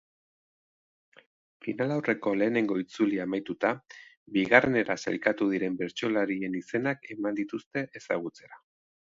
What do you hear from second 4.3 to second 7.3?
bigarrenera sailkatu diren bertsolarien izenak